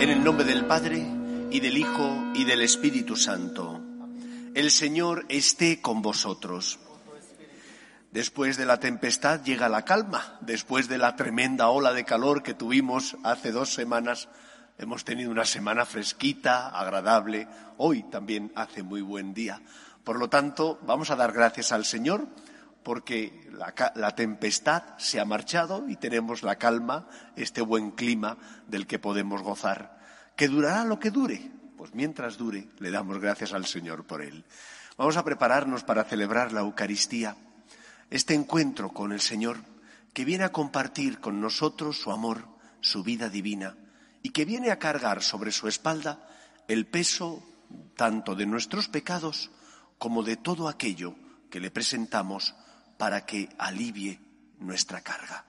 [0.00, 1.04] En el nombre del Padre,
[1.50, 3.80] y del Hijo, y del Espíritu Santo.
[4.54, 6.78] El Señor esté con vosotros.
[8.12, 10.38] Después de la tempestad llega la calma.
[10.40, 14.28] Después de la tremenda ola de calor que tuvimos hace dos semanas,
[14.78, 17.48] hemos tenido una semana fresquita, agradable.
[17.76, 19.60] Hoy también hace muy buen día.
[20.04, 22.28] Por lo tanto, vamos a dar gracias al Señor
[22.88, 27.06] porque la, tempestad se ha marchado y tenemos la calma,
[27.36, 29.97] este buen clima del que podemos gozar.
[30.38, 31.50] ¿Que durará lo que dure?
[31.76, 34.44] Pues mientras dure, le damos gracias al Señor por él.
[34.96, 37.36] Vamos a prepararnos para celebrar la Eucaristía,
[38.08, 39.58] este encuentro con el Señor
[40.14, 42.44] que viene a compartir con nosotros su amor,
[42.80, 43.74] su vida divina
[44.22, 46.24] y que viene a cargar sobre su espalda
[46.68, 47.42] el peso
[47.96, 49.50] tanto de nuestros pecados
[49.98, 51.16] como de todo aquello
[51.50, 52.54] que le presentamos
[52.96, 54.20] para que alivie
[54.60, 55.46] nuestra carga.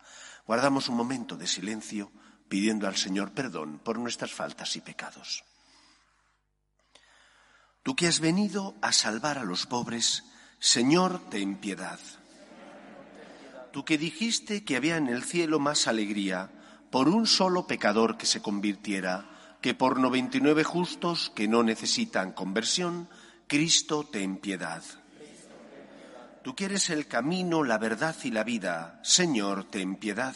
[0.48, 2.12] Guardamos un momento de silencio
[2.50, 5.44] pidiendo al Señor perdón por nuestras faltas y pecados.
[7.84, 10.26] Tú que has venido a salvar a los pobres,
[10.60, 12.00] Señor, ten piedad.
[13.72, 16.52] Tú que dijiste que había en el cielo más alegría
[16.92, 19.30] por un solo pecador que se convirtiera
[19.62, 23.10] que por noventa y nueve justos que no necesitan conversión,
[23.48, 24.84] Cristo, ten piedad.
[26.44, 30.36] Tú que eres el camino, la verdad y la vida, Señor, ten piedad.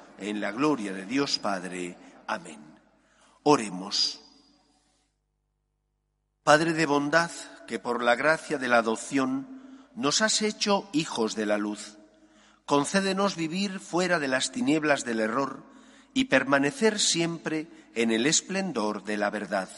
[0.21, 1.97] en la gloria de Dios Padre.
[2.27, 2.59] Amén.
[3.43, 4.21] Oremos.
[6.43, 7.31] Padre de bondad,
[7.67, 11.97] que por la gracia de la adopción nos has hecho hijos de la luz,
[12.65, 15.63] concédenos vivir fuera de las tinieblas del error
[16.13, 19.69] y permanecer siempre en el esplendor de la verdad.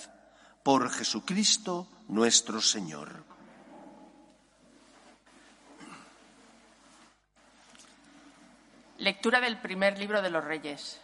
[0.64, 3.33] Por Jesucristo nuestro Señor.
[9.04, 11.02] Lectura del primer libro de los Reyes.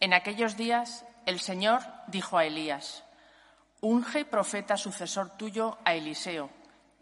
[0.00, 3.04] En aquellos días el Señor dijo a Elías,
[3.82, 6.48] Unge profeta sucesor tuyo a Eliseo,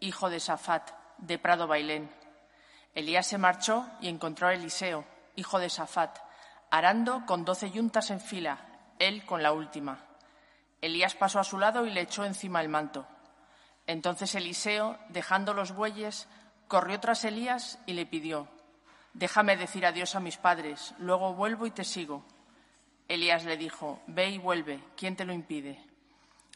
[0.01, 2.11] hijo de Safat, de Prado Bailén.
[2.93, 5.05] Elías se marchó y encontró a Eliseo,
[5.37, 6.19] hijo de Safat,
[6.69, 8.57] arando con doce yuntas en fila,
[8.99, 9.99] él con la última.
[10.81, 13.07] Elías pasó a su lado y le echó encima el manto.
[13.87, 16.27] Entonces Eliseo, dejando los bueyes,
[16.67, 18.49] corrió tras Elías y le pidió,
[19.13, 22.25] Déjame decir adiós a mis padres, luego vuelvo y te sigo.
[23.07, 25.83] Elías le dijo, Ve y vuelve, ¿quién te lo impide?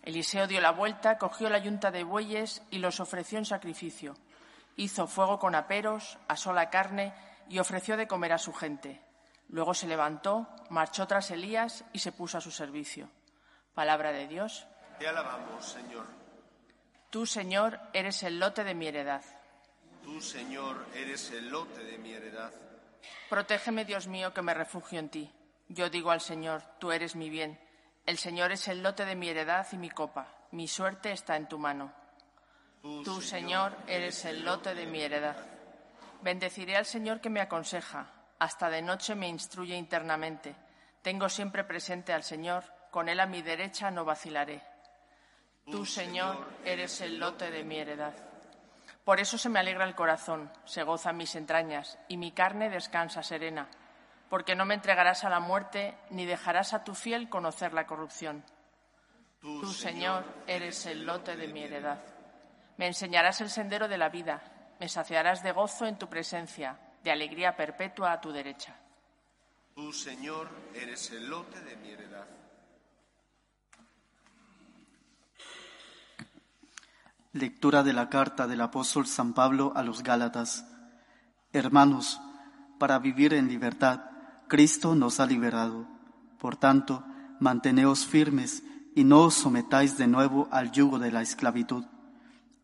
[0.03, 4.15] Eliseo dio la vuelta, cogió la yunta de bueyes y los ofreció en sacrificio.
[4.77, 7.13] Hizo fuego con aperos, asó la carne
[7.49, 9.01] y ofreció de comer a su gente.
[9.49, 13.09] Luego se levantó, marchó tras Elías y se puso a su servicio.
[13.73, 14.67] Palabra de Dios.
[14.99, 16.05] Te alabamos, Señor.
[17.09, 19.23] Tú, Señor, eres el lote de mi heredad.
[20.05, 22.53] Tú, Señor, eres el lote de mi heredad.
[23.27, 25.31] Protégeme, Dios mío, que me refugio en ti.
[25.67, 27.59] Yo digo al Señor, tú eres mi bien.
[28.05, 30.27] El Señor es el lote de mi heredad y mi copa.
[30.51, 31.91] Mi suerte está en tu mano.
[32.83, 35.37] Tú, Señor, eres el lote de mi heredad.
[36.21, 38.11] Bendeciré al Señor que me aconseja.
[38.37, 40.55] Hasta de noche me instruye internamente.
[41.01, 42.63] Tengo siempre presente al Señor.
[42.91, 44.61] Con Él a mi derecha no vacilaré.
[45.65, 48.13] Tú, Señor, eres el lote de mi heredad.
[49.05, 53.21] Por eso se me alegra el corazón, se gozan mis entrañas, y mi carne descansa
[53.21, 53.69] serena,
[54.29, 58.43] porque no me entregarás a la muerte, ni dejarás a tu fiel conocer la corrupción.
[59.39, 62.01] Tú, Señor, eres el lote de mi heredad.
[62.77, 64.41] Me enseñarás el sendero de la vida,
[64.79, 68.75] me saciarás de gozo en tu presencia, de alegría perpetua a tu derecha.
[69.75, 72.25] Tú, Señor, eres el lote de mi heredad.
[77.35, 80.65] Lectura de la carta del apóstol San Pablo a los Gálatas.
[81.51, 82.21] Hermanos,
[82.79, 84.03] para vivir en libertad,
[84.47, 85.85] Cristo nos ha liberado.
[86.39, 87.03] Por tanto,
[87.41, 88.63] manteneos firmes
[88.95, 91.83] y no os sometáis de nuevo al yugo de la esclavitud.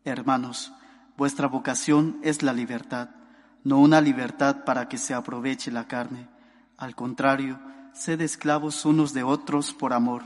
[0.04, 0.72] Hermanos,
[1.18, 3.10] vuestra vocación es la libertad,
[3.64, 6.30] no una libertad para que se aproveche la carne.
[6.78, 7.60] Al contrario,
[7.92, 10.22] sed esclavos unos de otros por amor,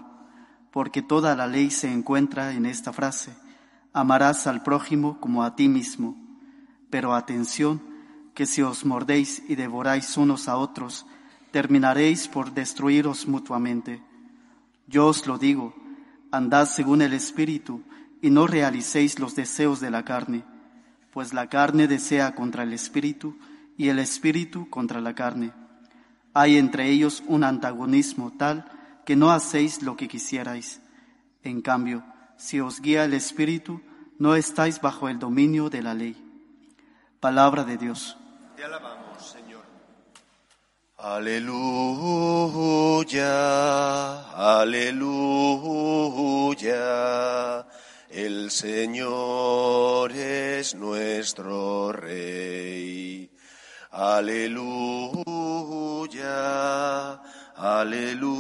[0.70, 3.44] porque toda la ley se encuentra en esta frase
[3.96, 6.18] amarás al prójimo como a ti mismo.
[6.90, 7.80] Pero atención,
[8.34, 11.06] que si os mordéis y devoráis unos a otros,
[11.50, 14.02] terminaréis por destruiros mutuamente.
[14.86, 15.74] Yo os lo digo,
[16.30, 17.84] andad según el Espíritu
[18.20, 20.44] y no realicéis los deseos de la carne,
[21.10, 23.38] pues la carne desea contra el Espíritu
[23.78, 25.54] y el Espíritu contra la carne.
[26.34, 28.70] Hay entre ellos un antagonismo tal
[29.06, 30.82] que no hacéis lo que quisierais.
[31.42, 32.04] En cambio,
[32.36, 33.80] si os guía el Espíritu,
[34.18, 36.16] no estáis bajo el dominio de la ley.
[37.20, 38.16] Palabra de Dios.
[38.56, 39.64] Te alabamos, Señor.
[40.98, 41.50] Aleluya,
[44.60, 45.56] aleluya.
[48.08, 53.30] El Señor es nuestro Rey.
[53.90, 55.12] Aleluya,
[57.56, 58.36] aleluya.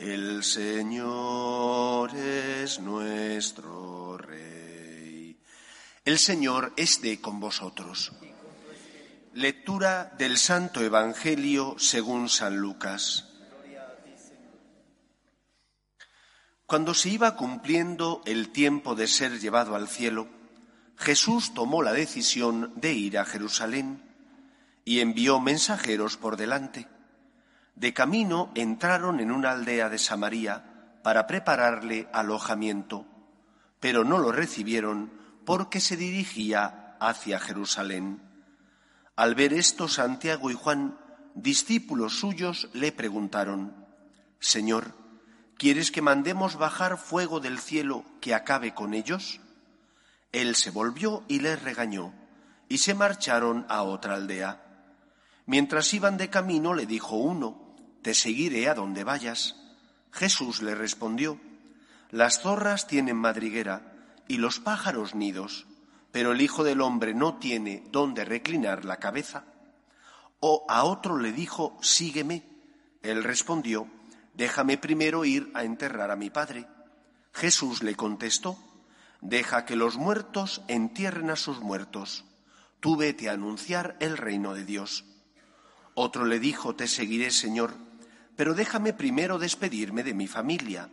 [0.00, 5.38] El Señor es nuestro Rey.
[6.06, 8.10] El Señor esté con vosotros.
[9.34, 13.28] Lectura del Santo Evangelio según San Lucas.
[16.64, 20.28] Cuando se iba cumpliendo el tiempo de ser llevado al cielo,
[20.96, 24.02] Jesús tomó la decisión de ir a Jerusalén
[24.82, 26.88] y envió mensajeros por delante
[27.80, 33.06] de camino entraron en una aldea de Samaria para prepararle alojamiento,
[33.80, 35.10] pero no lo recibieron
[35.46, 38.20] porque se dirigía hacia Jerusalén.
[39.16, 40.98] Al ver esto, Santiago y Juan,
[41.34, 43.74] discípulos suyos, le preguntaron,
[44.40, 44.92] Señor,
[45.56, 49.40] ¿quieres que mandemos bajar fuego del cielo que acabe con ellos?
[50.32, 52.12] Él se volvió y les regañó,
[52.68, 54.66] y se marcharon a otra aldea.
[55.46, 57.69] Mientras iban de camino, le dijo uno,
[58.02, 59.56] te seguiré a donde vayas.
[60.12, 61.38] Jesús le respondió,
[62.10, 63.92] Las zorras tienen madriguera
[64.26, 65.66] y los pájaros nidos,
[66.12, 69.44] pero el Hijo del Hombre no tiene dónde reclinar la cabeza.
[70.40, 72.44] O a otro le dijo, Sígueme.
[73.02, 73.86] Él respondió,
[74.34, 76.66] Déjame primero ir a enterrar a mi Padre.
[77.32, 78.58] Jesús le contestó,
[79.20, 82.24] Deja que los muertos entierren a sus muertos.
[82.80, 85.04] Tú vete a anunciar el reino de Dios.
[85.94, 87.89] Otro le dijo, Te seguiré, Señor
[88.40, 90.88] pero déjame primero despedirme de mi familia.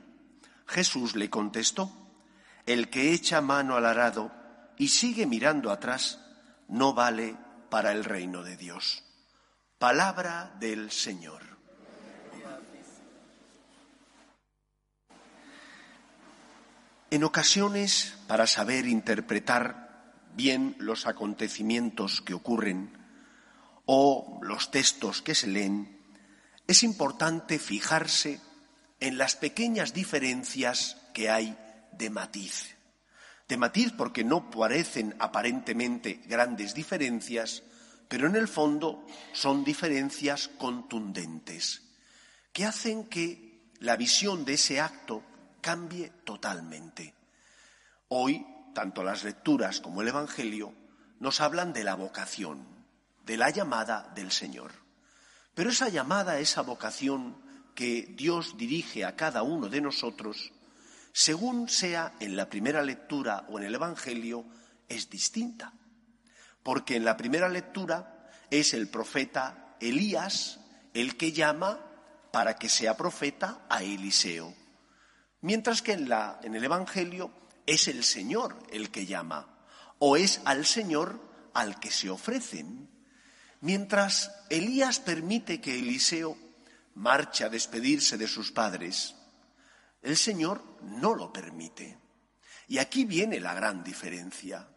[0.65, 1.89] Jesús le contestó,
[2.65, 4.33] el que echa mano al arado
[4.77, 6.19] y sigue mirando atrás,
[6.67, 7.37] no vale
[7.69, 9.01] para el reino de Dios.
[9.79, 11.41] Palabra del Señor.
[17.09, 22.91] En ocasiones, para saber interpretar bien los acontecimientos que ocurren
[23.85, 25.96] o los textos que se leen,
[26.67, 28.41] es importante fijarse
[28.99, 31.57] en las pequeñas diferencias que hay
[31.93, 32.75] de matiz.
[33.47, 37.63] De matiz porque no parecen aparentemente grandes diferencias,
[38.09, 41.83] pero en el fondo son diferencias contundentes,
[42.51, 45.23] que hacen que la visión de ese acto
[45.61, 47.13] cambie totalmente.
[48.09, 50.73] Hoy, tanto las lecturas como el Evangelio
[51.19, 52.65] nos hablan de la vocación,
[53.25, 54.86] de la llamada del Señor.
[55.57, 57.35] Pero esa llamada, esa vocación
[57.73, 60.53] que Dios dirige a cada uno de nosotros,
[61.11, 64.45] según sea en la primera lectura o en el Evangelio,
[64.87, 65.73] es distinta.
[66.61, 70.59] Porque en la primera lectura es el profeta Elías
[70.93, 71.79] el que llama
[72.31, 74.53] para que sea profeta a Eliseo.
[75.41, 76.07] Mientras que en,
[76.43, 77.31] en el Evangelio
[77.65, 79.57] es el Señor el que llama,
[79.97, 81.19] o es al Señor
[81.55, 82.96] al que se ofrecen.
[83.61, 86.37] Mientras Elías permite que Eliseo
[86.95, 89.15] marche a despedirse de sus padres,
[90.01, 91.97] El Señor no lo permite.
[92.67, 94.67] Y aquí viene la gran diferencia.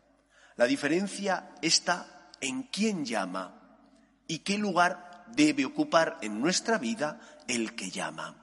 [0.57, 3.79] La diferencia está en quién llama
[4.27, 8.37] y qué lugar debe ocupar en nuestra vida el que llama.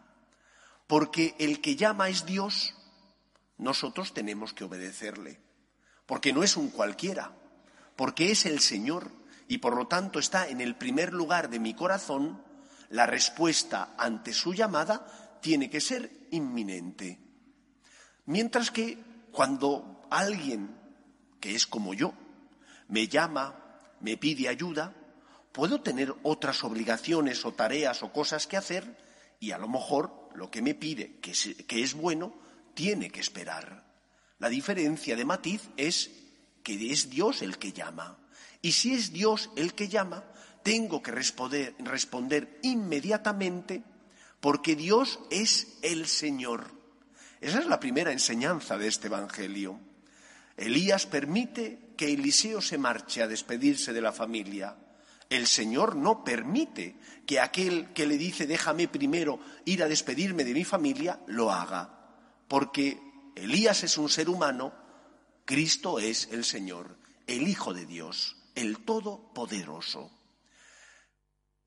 [0.85, 2.75] Porque el que llama es Dios,
[3.57, 5.41] nosotros tenemos que obedecerle.
[6.05, 7.33] Porque no es un cualquiera,
[7.95, 9.11] porque es el Señor
[9.47, 12.41] y por lo tanto está en el primer lugar de mi corazón,
[12.89, 17.19] la respuesta ante su llamada tiene que ser inminente.
[18.25, 18.97] Mientras que
[19.31, 20.75] cuando alguien
[21.39, 22.13] que es como yo
[22.89, 23.55] me llama,
[23.99, 24.93] me pide ayuda,
[25.51, 28.97] puedo tener otras obligaciones o tareas o cosas que hacer
[29.39, 32.33] y a lo mejor lo que me pide, que es, que es bueno,
[32.73, 33.85] tiene que esperar.
[34.39, 36.11] La diferencia de matiz es
[36.63, 38.19] que es Dios el que llama.
[38.67, 40.25] Y si es Dios el que llama,
[40.61, 43.81] tengo que responder, responder inmediatamente
[44.41, 46.69] porque Dios es el Señor.
[47.39, 49.79] Esa es la primera enseñanza de este Evangelio.
[50.57, 54.75] Elías permite que Eliseo se marche a despedirse de la familia.
[55.29, 60.53] El Señor no permite que aquel que le dice déjame primero ir a despedirme de
[60.53, 61.89] mi familia lo haga,
[62.49, 62.99] porque
[63.33, 64.73] Elías es un ser humano,
[65.45, 66.97] Cristo es el Señor,
[67.27, 70.11] el Hijo de Dios, el Todopoderoso.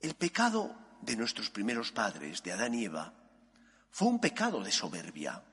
[0.01, 3.15] El pecado de nuestros primeros padres, de Adán y Eva,
[3.93, 5.45] fue un pecado de soberbia.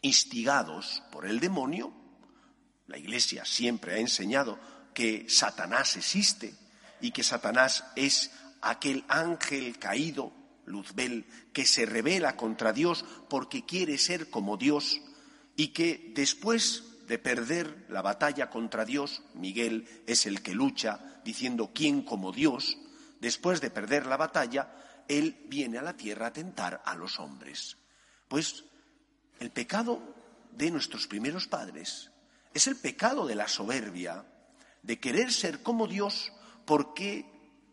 [0.00, 1.92] Instigados por el demonio,
[2.86, 4.58] la Iglesia siempre ha enseñado
[4.94, 6.54] que Satanás existe
[7.02, 8.30] y que Satanás es
[8.62, 10.32] aquel ángel caído,
[10.64, 15.02] Luzbel, que se revela contra Dios porque quiere ser como Dios
[15.54, 21.72] y que después de perder la batalla contra Dios, Miguel es el que lucha diciendo
[21.74, 22.78] quién como Dios,
[23.18, 27.76] después de perder la batalla, él viene a la tierra a tentar a los hombres.
[28.28, 28.64] Pues
[29.40, 30.00] el pecado
[30.52, 32.12] de nuestros primeros padres
[32.54, 34.24] es el pecado de la soberbia,
[34.80, 36.32] de querer ser como Dios
[36.64, 37.26] porque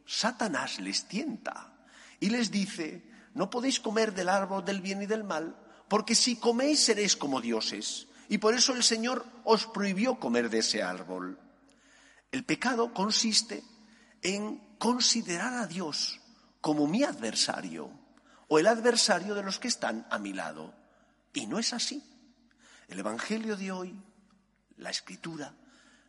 [0.08, 1.78] Satanás les tienta
[2.20, 5.56] y les dice, no podéis comer del árbol del bien y del mal,
[5.88, 8.08] porque si coméis seréis como dioses.
[8.30, 11.40] Y por eso el Señor os prohibió comer de ese árbol.
[12.32, 13.64] El pecado consiste
[14.22, 16.20] en considerar a Dios
[16.62, 17.90] como mi adversario
[18.48, 20.74] o el adversario de los que están a mi lado.
[21.34, 22.04] Y no es así.
[22.88, 23.96] El Evangelio de hoy,
[24.78, 25.54] la Escritura,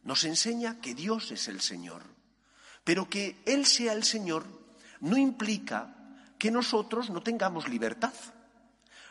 [0.02, 2.02] nos enseña que Dios es el Señor.
[2.84, 4.46] Pero que Él sea el Señor
[5.00, 5.94] no implica
[6.38, 8.14] que nosotros no tengamos libertad.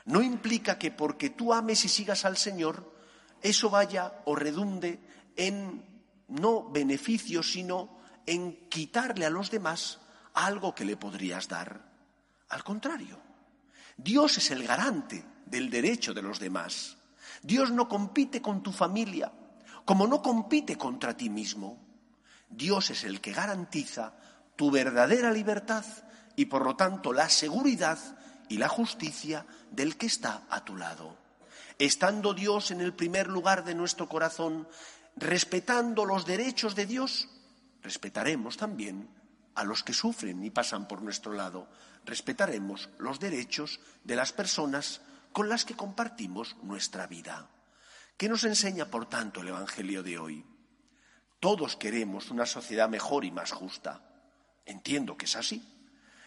[0.06, 2.97] No implica que porque tú ames y sigas al Señor,
[3.42, 5.00] eso vaya o redunde
[5.36, 5.84] en
[6.28, 10.00] no beneficio, sino en quitarle a los demás
[10.34, 11.82] algo que le podrías dar.
[12.50, 13.20] Al contrario,
[13.96, 16.98] Dios es el garante del derecho de los demás.
[17.42, 19.32] Dios no compite con tu familia,
[19.86, 21.80] como no compite contra ti mismo.
[22.50, 24.14] Dios es el que garantiza
[24.56, 25.86] tu verdadera libertad
[26.36, 27.98] y por lo tanto la seguridad
[28.50, 31.27] y la justicia del que está a tu lado.
[31.80, 34.68] Estando Dios en el primer lugar de nuestro corazón,
[35.16, 37.30] respetando los derechos de Dios,
[37.84, 39.08] respetaremos también
[39.54, 41.68] a los que sufren y pasan por nuestro lado.
[42.06, 47.48] Respetaremos los derechos de las personas con las que compartimos nuestra vida.
[48.18, 50.46] ¿Qué nos enseña, por tanto, el Evangelio de hoy?
[51.40, 54.02] Todos queremos una sociedad mejor y más justa.
[54.66, 55.64] Entiendo que es así.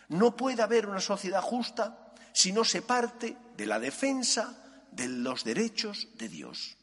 [0.09, 4.57] No puede haber una sociedad justa si no se parte de la defensa
[4.93, 6.77] de los derechos de Dios.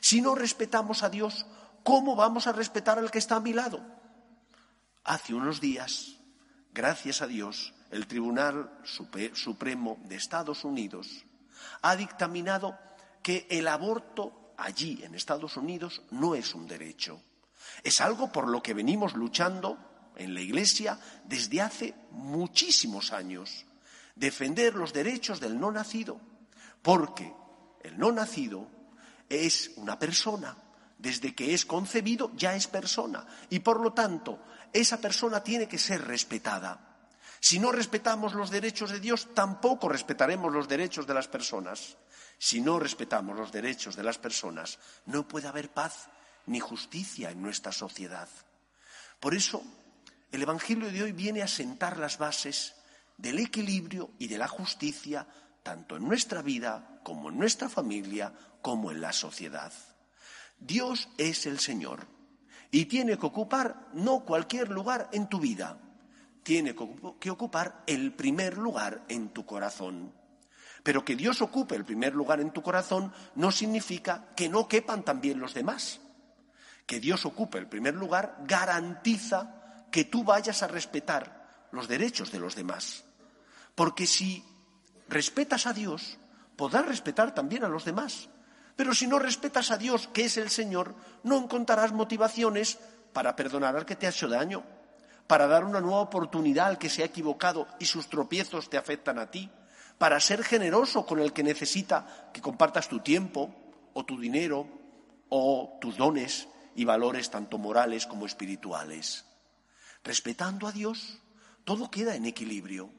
[0.00, 1.46] Si no respetamos a Dios,
[1.82, 3.84] ¿cómo vamos a respetar al que está a mi lado?
[5.04, 6.16] Hace unos días,
[6.72, 11.24] gracias a Dios, el Tribunal Supremo de Estados Unidos
[11.82, 12.78] ha dictaminado
[13.22, 17.20] que el aborto allí, en Estados Unidos, no es un derecho.
[17.82, 19.78] Es algo por lo que venimos luchando
[20.16, 23.66] en la Iglesia desde hace muchísimos años.
[24.14, 26.20] Defender los derechos del no nacido,
[26.82, 27.34] porque
[27.84, 28.66] el no nacido
[29.28, 30.56] es una persona.
[30.98, 34.40] Desde que es concebido ya es persona y por lo tanto
[34.72, 36.94] esa persona tiene que ser respetada.
[37.40, 41.98] Si no respetamos los derechos de Dios, tampoco respetaremos los derechos de las personas.
[42.38, 46.08] Si no respetamos los derechos de las personas, no puede haber paz
[46.46, 48.28] ni justicia en nuestra sociedad.
[49.20, 49.62] Por eso,
[50.32, 52.74] el Evangelio de hoy viene a sentar las bases
[53.16, 55.26] del equilibrio y de la justicia,
[55.64, 59.72] tanto en nuestra vida como en nuestra familia, como en la sociedad.
[60.60, 62.06] Dios es el Señor
[62.70, 65.78] y tiene que ocupar no cualquier lugar en tu vida,
[66.44, 66.76] tiene
[67.18, 70.12] que ocupar el primer lugar en tu corazón.
[70.84, 75.02] Pero que Dios ocupe el primer lugar en tu corazón no significa que no quepan
[75.02, 76.00] también los demás.
[76.84, 82.38] Que Dios ocupe el primer lugar garantiza que tú vayas a respetar los derechos de
[82.38, 83.04] los demás.
[83.74, 84.44] Porque si
[85.08, 86.18] respetas a Dios,
[86.56, 88.28] podrás respetar también a los demás.
[88.76, 92.78] Pero si no respetas a Dios, que es el Señor, no encontrarás motivaciones
[93.12, 94.64] para perdonar al que te ha hecho daño,
[95.26, 99.18] para dar una nueva oportunidad al que se ha equivocado y sus tropiezos te afectan
[99.18, 99.50] a ti,
[99.98, 103.54] para ser generoso con el que necesita que compartas tu tiempo
[103.92, 104.66] o tu dinero
[105.28, 109.24] o tus dones y valores tanto morales como espirituales.
[110.02, 111.20] Respetando a Dios,
[111.64, 112.90] todo queda en equilibrio.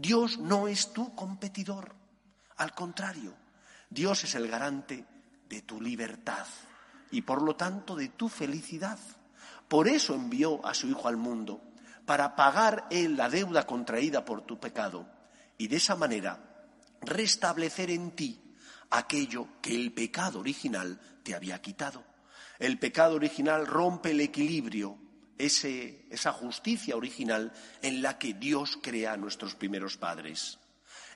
[0.00, 1.92] Dios no es tu competidor,
[2.56, 3.34] al contrario,
[3.90, 5.04] Dios es el garante
[5.48, 6.46] de tu libertad
[7.10, 8.96] y por lo tanto de tu felicidad.
[9.66, 11.60] Por eso envió a su Hijo al mundo,
[12.06, 15.04] para pagar Él la deuda contraída por tu pecado
[15.56, 16.38] y de esa manera
[17.00, 18.40] restablecer en ti
[18.90, 22.04] aquello que el pecado original te había quitado.
[22.60, 24.96] El pecado original rompe el equilibrio,
[25.38, 27.52] esa justicia original
[27.82, 30.58] en la que Dios crea a nuestros primeros padres.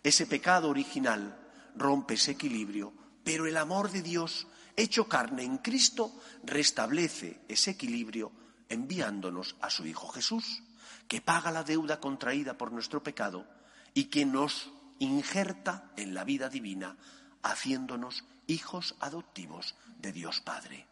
[0.02, 1.38] Ese pecado original
[1.76, 2.92] rompe ese equilibrio,
[3.24, 6.12] pero el amor de Dios, hecho carne en Cristo,
[6.44, 8.32] restablece ese equilibrio
[8.68, 10.62] enviándonos a su Hijo Jesús,
[11.08, 13.46] que paga la deuda contraída por nuestro pecado
[13.92, 16.96] y que nos injerta en la vida divina,
[17.42, 20.86] haciéndonos hijos adoptivos de Dios Padre.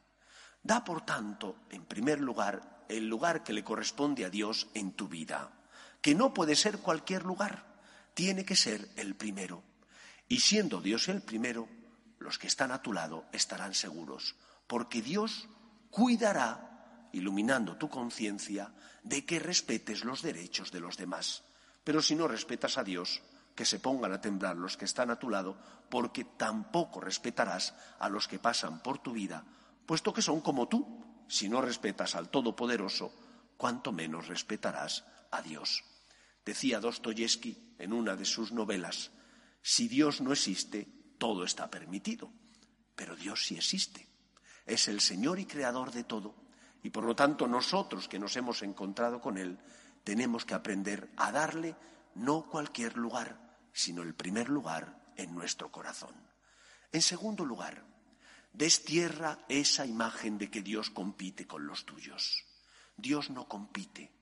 [0.63, 5.09] Da, por tanto, en primer lugar, el lugar que le corresponde a Dios en tu
[5.09, 5.53] vida,
[6.01, 7.65] que no puede ser cualquier lugar,
[8.15, 9.63] tiene que ser el primero.
[10.29, 11.69] Y siendo Dios el primero,
[12.19, 15.49] los que están a tu lado estarán seguros, porque Dios
[15.91, 21.43] cuidará, iluminando tu conciencia, de que respetes los derechos de los demás.
[21.83, 23.23] Pero si no respetas a Dios,
[23.55, 25.57] que se pongan a temblar los que están a tu lado,
[25.89, 29.45] porque tampoco respetarás a los que pasan por tu vida,
[29.87, 31.05] puesto que son como tú.
[31.31, 33.15] Si no respetas al Todopoderoso,
[33.57, 35.85] cuanto menos respetarás a Dios.
[36.45, 39.13] Decía Dostoyevsky en una de sus novelas,
[39.63, 40.89] si Dios no existe,
[41.19, 42.33] todo está permitido.
[42.97, 44.09] Pero Dios sí existe.
[44.67, 46.35] Es el Señor y Creador de todo.
[46.83, 49.57] Y por lo tanto nosotros que nos hemos encontrado con Él,
[50.03, 51.77] tenemos que aprender a darle
[52.17, 56.15] no cualquier lugar, sino el primer lugar en nuestro corazón.
[56.91, 57.85] En segundo lugar,
[58.53, 62.45] destierra esa imagen de que Dios compite con los tuyos.
[62.97, 64.13] Dios no compite,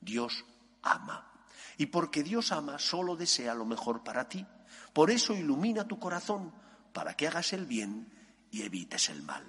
[0.00, 0.44] Dios
[0.82, 1.32] ama.
[1.76, 4.46] Y porque Dios ama, solo desea lo mejor para ti.
[4.92, 6.52] Por eso ilumina tu corazón
[6.92, 8.12] para que hagas el bien
[8.50, 9.44] y evites el mal.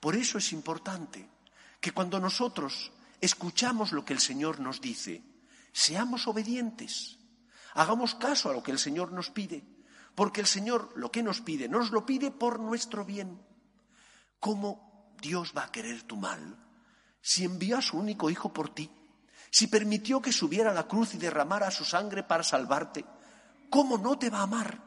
[0.00, 1.28] Por eso es importante
[1.80, 5.22] que cuando nosotros escuchamos lo que el Señor nos dice,
[5.72, 7.18] seamos obedientes,
[7.74, 9.64] hagamos caso a lo que el Señor nos pide,
[10.14, 13.40] porque el Señor lo que nos pide, nos lo pide por nuestro bien.
[14.40, 16.56] ¿Cómo Dios va a querer tu mal
[17.20, 18.90] si envió a su único Hijo por ti?
[19.50, 23.04] Si permitió que subiera a la cruz y derramara su sangre para salvarte,
[23.68, 24.82] ¿cómo no te va a amar?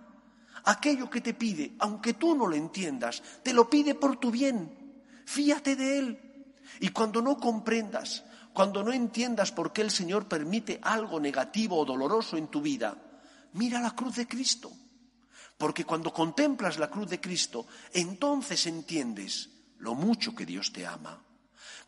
[0.66, 5.04] Aquello que te pide, aunque tú no lo entiendas, te lo pide por tu bien.
[5.26, 6.56] Fíate de Él.
[6.80, 11.86] Y cuando no comprendas, cuando no entiendas por qué el Señor permite algo negativo o
[11.86, 12.96] doloroso en tu vida,
[13.54, 14.72] mira la cruz de Cristo.
[15.64, 21.24] Porque cuando contemplas la cruz de Cristo, entonces entiendes lo mucho que Dios te ama.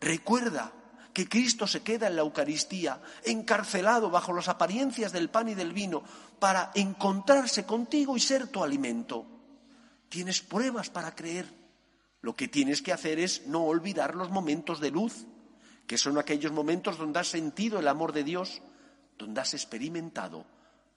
[0.00, 0.72] Recuerda
[1.12, 5.74] que Cristo se queda en la Eucaristía, encarcelado bajo las apariencias del pan y del
[5.74, 6.02] vino,
[6.38, 9.26] para encontrarse contigo y ser tu alimento.
[10.08, 11.44] Tienes pruebas para creer.
[12.22, 15.26] Lo que tienes que hacer es no olvidar los momentos de luz,
[15.86, 18.62] que son aquellos momentos donde has sentido el amor de Dios,
[19.18, 20.46] donde has experimentado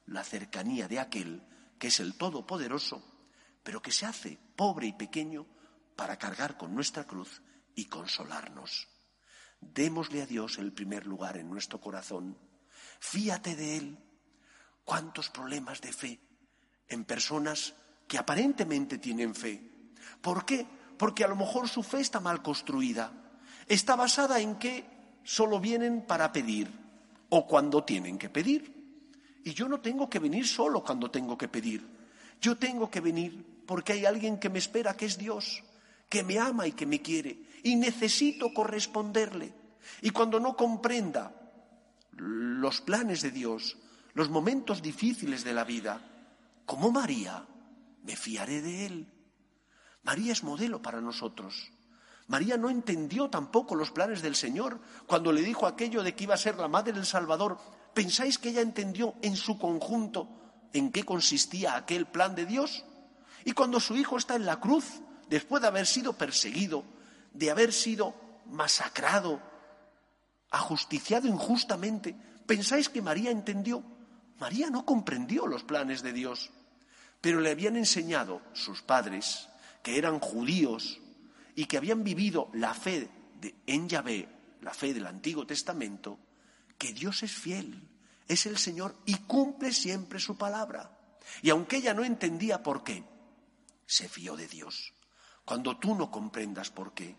[0.05, 1.41] la cercanía de aquel
[1.79, 3.01] que es el Todopoderoso,
[3.63, 5.47] pero que se hace pobre y pequeño
[5.95, 7.41] para cargar con nuestra cruz
[7.73, 8.87] y consolarnos.
[9.61, 12.37] Démosle a Dios el primer lugar en nuestro corazón.
[12.99, 13.97] Fíate de Él.
[14.83, 16.19] ¿Cuántos problemas de fe
[16.87, 17.73] en personas
[18.07, 19.93] que aparentemente tienen fe?
[20.21, 20.65] ¿Por qué?
[20.97, 23.11] Porque a lo mejor su fe está mal construida.
[23.67, 24.85] Está basada en que
[25.23, 26.71] solo vienen para pedir
[27.29, 28.78] o cuando tienen que pedir.
[29.43, 31.85] Y yo no tengo que venir solo cuando tengo que pedir.
[32.41, 35.63] Yo tengo que venir porque hay alguien que me espera, que es Dios,
[36.09, 39.53] que me ama y que me quiere y necesito corresponderle.
[40.01, 41.33] Y cuando no comprenda
[42.11, 43.77] los planes de Dios,
[44.13, 46.01] los momentos difíciles de la vida,
[46.65, 47.45] como María,
[48.03, 49.07] me fiaré de Él.
[50.03, 51.71] María es modelo para nosotros.
[52.27, 56.35] María no entendió tampoco los planes del Señor cuando le dijo aquello de que iba
[56.35, 57.57] a ser la madre del Salvador.
[57.93, 60.39] ¿Pensáis que ella entendió en su conjunto
[60.73, 62.83] en qué consistía aquel plan de Dios.
[63.45, 64.85] Y cuando su hijo está en la cruz,
[65.29, 66.83] después de haber sido perseguido,
[67.33, 68.15] de haber sido
[68.47, 69.41] masacrado,
[70.51, 73.83] ajusticiado injustamente, ¿pensáis que María entendió?
[74.39, 76.51] María no comprendió los planes de Dios,
[77.21, 79.47] pero le habían enseñado sus padres,
[79.83, 80.99] que eran judíos
[81.55, 84.27] y que habían vivido la fe de, en Yahvé,
[84.61, 86.17] la fe del Antiguo Testamento,
[86.79, 87.87] que Dios es fiel,
[88.27, 90.97] es el Señor y cumple siempre su palabra.
[91.43, 93.03] Y aunque ella no entendía por qué,
[93.85, 94.93] se fió de Dios.
[95.45, 97.15] Cuando tú no comprendas por qué,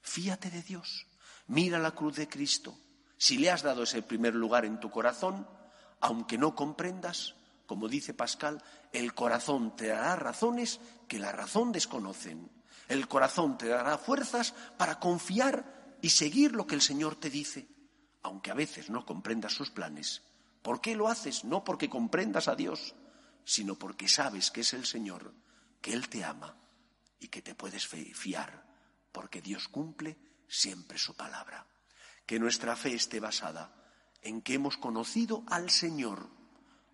[0.00, 1.06] fíate de Dios.
[1.46, 2.76] Mira la cruz de Cristo.
[3.18, 5.46] Si le has dado ese primer lugar en tu corazón,
[6.00, 7.34] aunque no comprendas,
[7.66, 12.50] como dice Pascal, el corazón te dará razones que la razón desconocen.
[12.88, 17.68] El corazón te dará fuerzas para confiar y seguir lo que el Señor te dice,
[18.22, 20.22] aunque a veces no comprendas sus planes.
[20.62, 21.44] ¿Por qué lo haces?
[21.44, 22.94] No porque comprendas a Dios,
[23.44, 25.34] sino porque sabes que es el Señor,
[25.80, 26.56] que Él te ama
[27.18, 28.64] y que te puedes fiar,
[29.10, 30.16] porque Dios cumple
[30.48, 31.66] siempre su palabra.
[32.26, 33.74] Que nuestra fe esté basada
[34.22, 36.30] en que hemos conocido al Señor.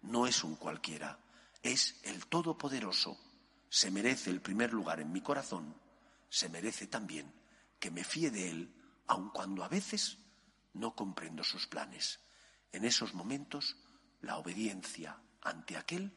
[0.03, 1.19] No es un cualquiera,
[1.63, 3.19] es el Todopoderoso.
[3.69, 5.75] Se merece el primer lugar en mi corazón,
[6.31, 7.31] se merece también
[7.79, 8.75] que me fíe de Él,
[9.07, 10.19] aun cuando a veces
[10.79, 12.21] no comprendo sus planes.
[12.73, 13.77] En esos momentos,
[14.21, 16.13] la obediencia ante aquel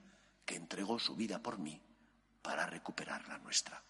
[0.45, 1.82] que entregó su vida por mí
[2.41, 3.84] para recuperar la nuestra.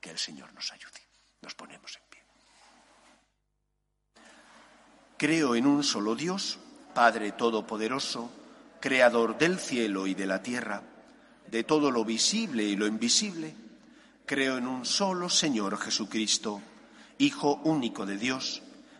[0.00, 1.00] Que el Señor nos ayude.
[1.40, 2.22] Nos ponemos en pie.
[5.16, 6.58] Creo en un solo Dios,
[6.94, 8.30] Padre Todopoderoso,
[8.80, 10.82] Creador del cielo y de la tierra,
[11.46, 13.54] de todo lo visible y lo invisible.
[14.26, 16.60] Creo en un solo Señor Jesucristo,
[17.16, 18.62] Hijo único de Dios,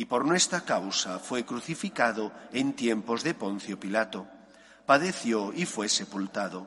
[0.00, 4.26] y por nuestra causa fue crucificado en tiempos de Poncio Pilato,
[4.86, 6.66] padeció y fue sepultado,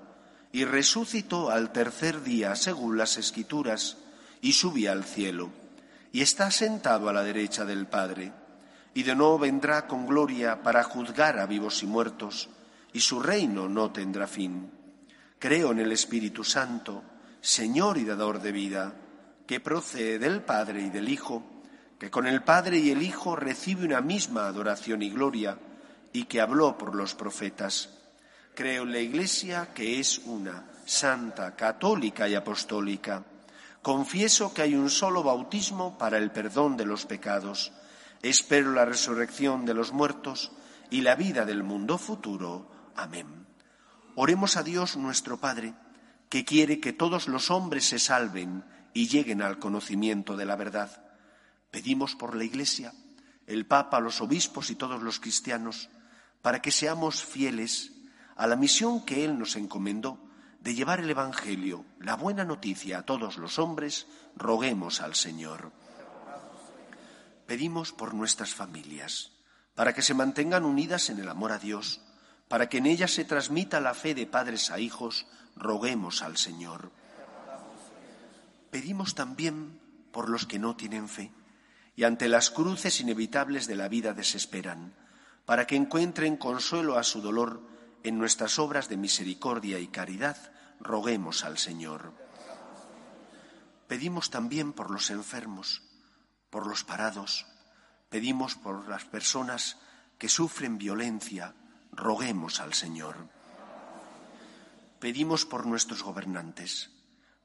[0.52, 3.98] y resucitó al tercer día según las Escrituras,
[4.40, 5.50] y subió al cielo
[6.12, 8.32] y está sentado a la derecha del Padre,
[8.94, 12.50] y de nuevo vendrá con gloria para juzgar a vivos y muertos,
[12.94, 14.70] y su reino no tendrá fin.
[15.40, 17.02] Creo en el Espíritu Santo,
[17.42, 18.94] Señor y dador de vida,
[19.48, 21.53] que procede del Padre y del Hijo,
[22.04, 25.58] que con el Padre y el Hijo recibe una misma adoración y gloria,
[26.12, 27.92] y que habló por los profetas.
[28.54, 33.24] Creo en la Iglesia, que es una, santa, católica y apostólica
[33.82, 37.72] Confieso que hay un solo bautismo para el perdón de los pecados.
[38.22, 40.52] Espero la resurrección de los muertos
[40.90, 42.70] y la vida del mundo futuro.
[42.98, 43.48] Amén.
[44.16, 45.74] Oremos a Dios nuestro Padre,
[46.28, 51.03] que quiere que todos los hombres se salven y lleguen al conocimiento de la verdad.
[51.74, 52.94] Pedimos por la Iglesia,
[53.48, 55.90] el Papa, los obispos y todos los cristianos,
[56.44, 57.94] para que seamos fieles
[58.36, 60.20] a la misión que Él nos encomendó
[60.60, 64.06] de llevar el Evangelio, la buena noticia a todos los hombres,
[64.36, 65.72] roguemos al Señor.
[67.48, 69.32] Pedimos por nuestras familias,
[69.74, 72.02] para que se mantengan unidas en el amor a Dios,
[72.50, 76.92] para que en ellas se transmita la fe de padres a hijos, roguemos al Señor.
[78.70, 79.80] Pedimos también
[80.12, 81.32] por los que no tienen fe
[81.96, 84.94] y ante las cruces inevitables de la vida desesperan,
[85.46, 87.62] para que encuentren consuelo a su dolor
[88.04, 90.38] en nuestras obras de misericordia y caridad,
[90.80, 92.14] roguemos al Señor.
[93.88, 95.84] Pedimos también por los enfermos,
[96.50, 97.46] por los parados,
[98.10, 99.78] pedimos por las personas
[100.18, 101.54] que sufren violencia,
[101.92, 103.28] roguemos al Señor.
[105.00, 106.92] Pedimos por nuestros gobernantes,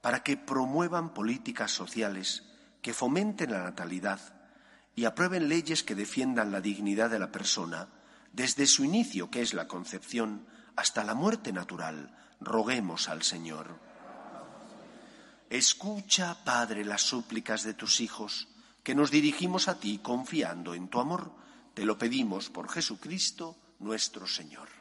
[0.00, 2.44] para que promuevan políticas sociales
[2.80, 4.37] que fomenten la natalidad
[4.98, 7.86] y aprueben leyes que defiendan la dignidad de la persona
[8.32, 13.78] desde su inicio, que es la concepción, hasta la muerte natural, roguemos al Señor.
[15.50, 18.48] Escucha, Padre, las súplicas de tus hijos,
[18.82, 21.30] que nos dirigimos a ti confiando en tu amor.
[21.74, 24.77] Te lo pedimos por Jesucristo nuestro Señor.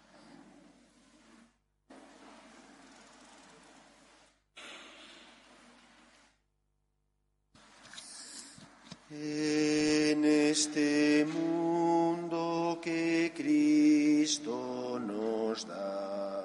[9.10, 16.44] En este mundo que Cristo nos da,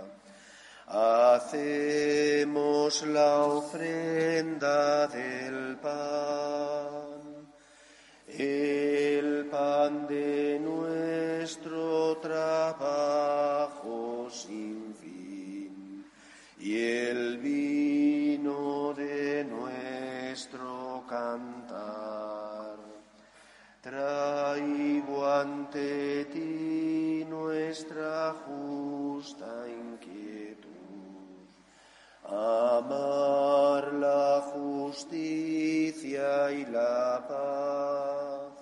[1.35, 7.49] hacemos la ofrenda del pan,
[8.29, 16.05] el pan de nuestro trabajo sin fin
[16.61, 21.62] y el vino de nuestro canto.
[23.83, 30.71] Traigo ante ti nuestra justa inquietud,
[32.23, 38.53] amar la justicia y la paz,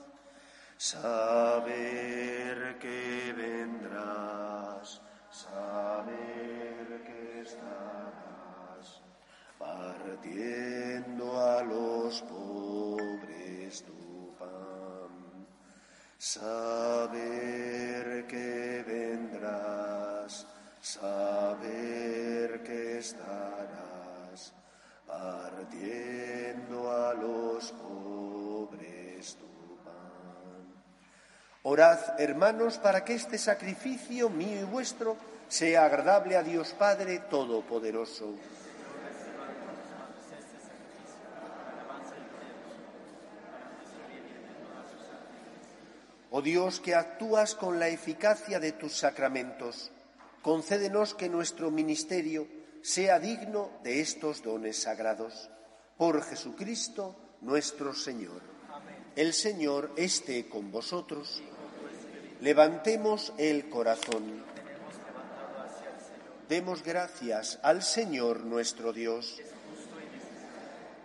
[31.70, 38.34] Orad, hermanos, para que este sacrificio mío y vuestro sea agradable a Dios Padre Todopoderoso.
[46.32, 49.92] Oh Dios, que actúas con la eficacia de tus sacramentos,
[50.42, 52.48] concédenos que nuestro ministerio
[52.82, 55.48] sea digno de estos dones sagrados.
[55.96, 58.42] Por Jesucristo nuestro Señor.
[59.14, 61.40] El Señor esté con vosotros.
[62.40, 64.42] Levantemos el corazón.
[66.48, 69.38] Demos gracias al Señor nuestro Dios.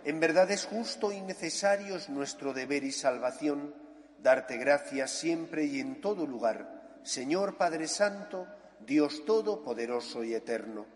[0.06, 3.74] En verdad es justo y necesario es nuestro deber y salvación
[4.22, 8.46] darte gracias siempre y en todo lugar, Señor Padre Santo,
[8.80, 10.86] Dios Todopoderoso y Eterno,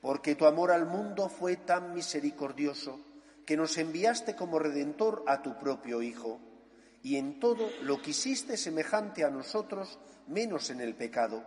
[0.00, 3.00] porque tu amor al mundo fue tan misericordioso
[3.44, 6.38] que nos enviaste como Redentor a tu propio Hijo,
[7.02, 11.44] y en todo lo quisiste semejante a nosotros, menos en el pecado,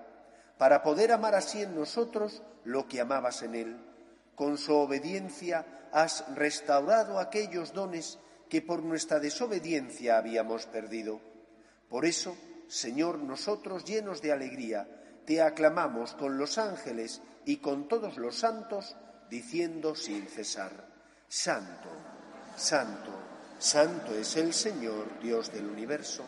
[0.58, 3.78] para poder amar así en nosotros lo que amabas en Él.
[4.36, 11.22] Con su obediencia has restaurado aquellos dones que por nuestra desobediencia habíamos perdido.
[11.90, 12.36] Por eso,
[12.68, 14.88] Señor, nosotros llenos de alegría,
[15.26, 18.96] te aclamamos con los ángeles y con todos los santos,
[19.30, 20.88] diciendo sin cesar,
[21.28, 21.90] Santo,
[22.56, 23.12] Santo,
[23.64, 26.26] Santo es el Señor, Dios del universo.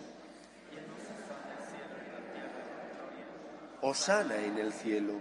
[3.81, 5.15] Osana en el cielo,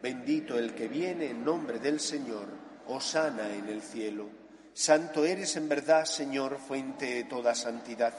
[0.00, 2.46] bendito el que viene en nombre del Señor,
[2.86, 4.28] Osana en el cielo.
[4.74, 8.14] Santo eres en verdad, Señor, fuente de toda santidad.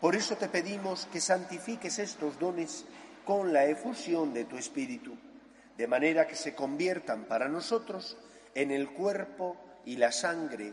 [0.00, 2.86] Por eso te pedimos que santifiques estos dones
[3.26, 5.18] con la efusión de tu Espíritu,
[5.76, 8.16] de manera que se conviertan para nosotros
[8.54, 10.72] en el cuerpo y la sangre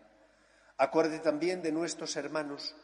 [0.81, 2.75] Acuerde también de nuestros hermanos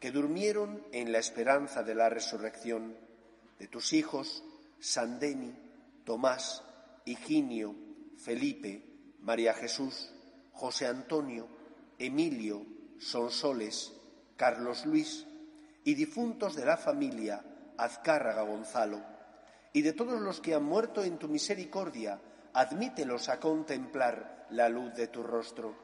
[0.00, 2.96] que durmieron en la esperanza de la resurrección,
[3.60, 4.42] de tus hijos,
[4.80, 5.54] Sandeni,
[6.02, 6.64] Tomás,
[7.04, 7.76] Higinio,
[8.18, 8.82] Felipe,
[9.20, 10.12] María Jesús,
[10.52, 11.46] José Antonio,
[11.96, 12.66] Emilio,
[12.98, 13.92] Sonsoles,
[14.36, 15.24] Carlos Luis
[15.84, 17.44] y difuntos de la familia
[17.78, 19.00] Azcárraga Gonzalo,
[19.72, 22.20] y de todos los que han muerto en tu misericordia,
[22.52, 25.83] admítelos a contemplar la luz de tu rostro.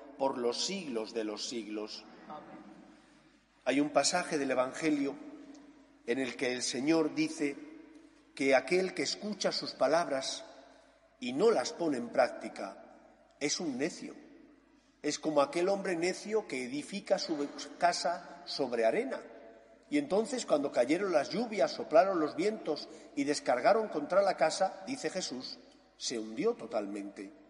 [0.21, 2.05] por los siglos de los siglos.
[3.65, 5.15] Hay un pasaje del Evangelio
[6.05, 7.55] en el que el Señor dice
[8.35, 10.45] que aquel que escucha sus palabras
[11.19, 12.77] y no las pone en práctica
[13.39, 14.13] es un necio.
[15.01, 19.19] Es como aquel hombre necio que edifica su casa sobre arena.
[19.89, 25.09] Y entonces cuando cayeron las lluvias, soplaron los vientos y descargaron contra la casa, dice
[25.09, 25.57] Jesús,
[25.97, 27.40] se hundió totalmente.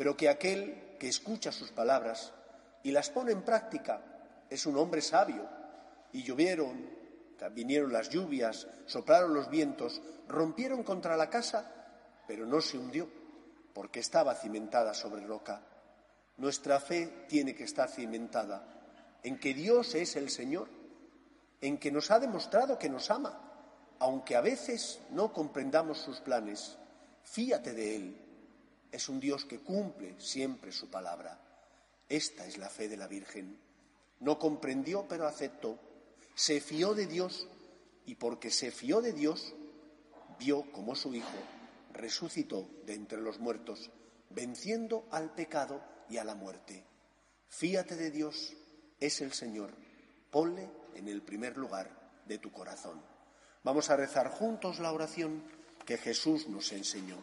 [0.00, 2.32] Pero que aquel que escucha sus palabras
[2.82, 4.00] y las pone en práctica
[4.48, 5.46] es un hombre sabio.
[6.14, 6.88] Y llovieron,
[7.52, 11.70] vinieron las lluvias, soplaron los vientos, rompieron contra la casa,
[12.26, 13.10] pero no se hundió,
[13.74, 15.60] porque estaba cimentada sobre roca.
[16.38, 18.64] Nuestra fe tiene que estar cimentada
[19.22, 20.68] en que Dios es el Señor,
[21.60, 23.38] en que nos ha demostrado que nos ama,
[23.98, 26.78] aunque a veces no comprendamos sus planes.
[27.22, 28.29] Fíate de Él.
[28.92, 31.40] Es un Dios que cumple siempre su palabra.
[32.08, 33.58] Esta es la fe de la Virgen.
[34.20, 35.78] No comprendió, pero aceptó
[36.34, 37.48] se fió de Dios
[38.06, 39.54] y porque se fió de Dios,
[40.38, 41.38] vio como su Hijo
[41.92, 43.90] resucitó de entre los muertos,
[44.30, 46.84] venciendo al pecado y a la muerte.
[47.48, 48.54] Fíate de Dios,
[49.00, 49.74] es el Señor.
[50.30, 53.02] Ponle en el primer lugar de tu corazón.
[53.64, 55.44] Vamos a rezar juntos la oración
[55.84, 57.22] que Jesús nos enseñó.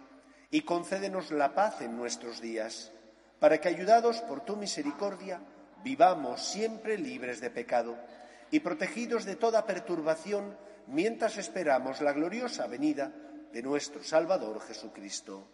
[0.51, 2.91] y concédenos la paz en nuestros días,
[3.39, 5.41] para que, ayudados por tu misericordia,
[5.83, 7.97] vivamos siempre libres de pecado
[8.51, 13.11] y protegidos de toda perturbación mientras esperamos la gloriosa venida
[13.53, 15.47] de nuestro Salvador Jesucristo.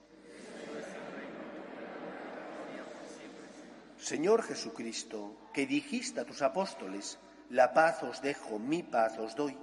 [3.99, 9.57] Señor Jesucristo, que dijiste a tus apóstoles, la paz os dejo, mi paz os doy,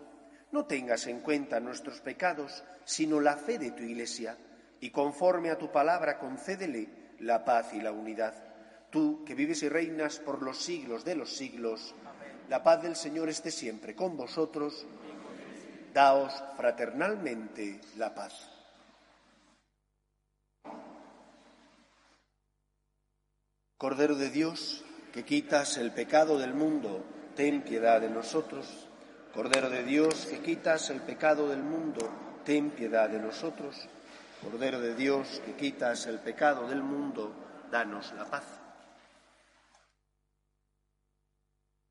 [0.52, 4.36] no tengas en cuenta nuestros pecados, sino la fe de tu Iglesia,
[4.84, 8.34] y conforme a tu palabra concédele la paz y la unidad.
[8.90, 11.94] Tú, que vives y reinas por los siglos de los siglos,
[12.50, 14.86] la paz del Señor esté siempre con vosotros.
[15.94, 18.46] Daos fraternalmente la paz.
[23.78, 27.02] Cordero de Dios, que quitas el pecado del mundo,
[27.34, 28.86] ten piedad de nosotros.
[29.32, 32.06] Cordero de Dios, que quitas el pecado del mundo,
[32.44, 33.88] ten piedad de nosotros.
[34.44, 37.33] Cordero de Dios, que quitas el pecado del mundo,
[37.70, 38.44] danos la paz.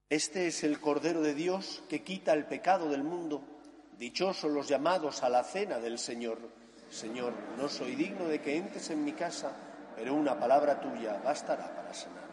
[0.08, 3.44] Este es el Cordero de Dios que quita el pecado del mundo.
[3.98, 6.38] Dichosos los llamados a la cena del Señor.
[6.92, 9.52] Señor, no soy digno de que entres en mi casa,
[9.96, 12.33] pero una palabra tuya bastará para sanarme.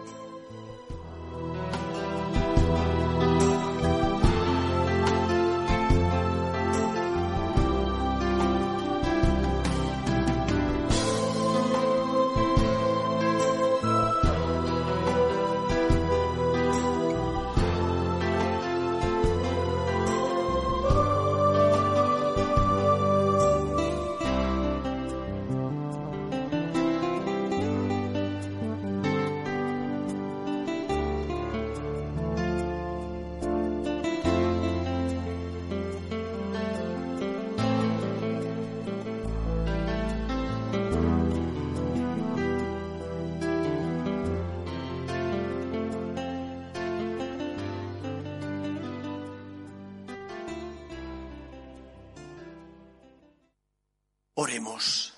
[54.41, 55.13] Oremos.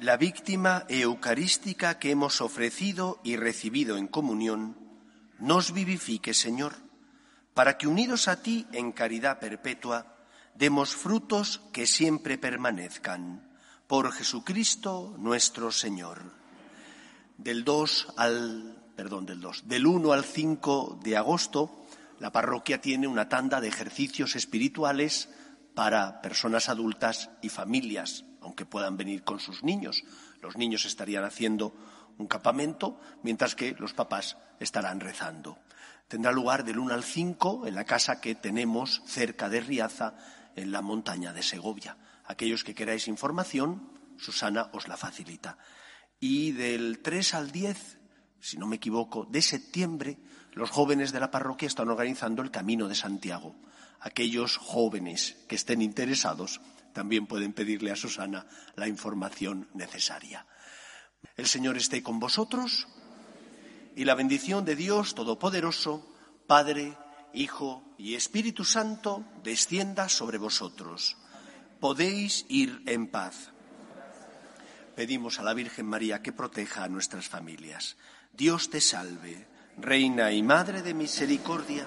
[0.00, 4.76] La víctima eucarística que hemos ofrecido y recibido en comunión,
[5.38, 6.74] nos vivifique, Señor,
[7.54, 10.16] para que unidos a ti en caridad perpetua,
[10.56, 13.48] demos frutos que siempre permanezcan.
[13.86, 16.32] Por Jesucristo nuestro Señor.
[17.38, 21.86] Del 2 al, perdón, del 2, del 1 al 5 de agosto,
[22.18, 25.28] la parroquia tiene una tanda de ejercicios espirituales
[25.74, 30.04] para personas adultas y familias, aunque puedan venir con sus niños.
[30.40, 31.74] Los niños estarían haciendo
[32.18, 35.58] un campamento, mientras que los papás estarán rezando.
[36.08, 40.14] Tendrá lugar del 1 al 5 en la casa que tenemos cerca de Riaza,
[40.54, 41.96] en la montaña de Segovia.
[42.26, 45.56] Aquellos que queráis información, Susana os la facilita.
[46.20, 47.98] Y del 3 al 10,
[48.40, 50.18] si no me equivoco, de septiembre,
[50.52, 53.56] los jóvenes de la parroquia están organizando el Camino de Santiago
[54.02, 56.60] aquellos jóvenes que estén interesados
[56.92, 60.46] también pueden pedirle a Susana la información necesaria.
[61.36, 62.88] El Señor esté con vosotros
[63.96, 66.14] y la bendición de Dios Todopoderoso,
[66.46, 66.98] Padre,
[67.32, 71.16] Hijo y Espíritu Santo, descienda sobre vosotros.
[71.80, 73.52] Podéis ir en paz.
[74.96, 77.96] Pedimos a la Virgen María que proteja a nuestras familias.
[78.32, 79.46] Dios te salve,
[79.78, 81.86] Reina y Madre de Misericordia